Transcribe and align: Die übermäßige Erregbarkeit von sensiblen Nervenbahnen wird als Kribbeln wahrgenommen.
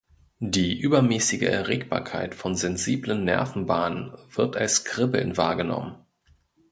Die 0.39 0.79
übermäßige 0.79 1.43
Erregbarkeit 1.43 2.33
von 2.33 2.55
sensiblen 2.55 3.23
Nervenbahnen 3.23 4.13
wird 4.33 4.57
als 4.57 4.83
Kribbeln 4.83 5.37
wahrgenommen. 5.37 5.93